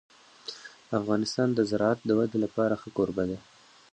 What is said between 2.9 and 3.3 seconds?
کوربه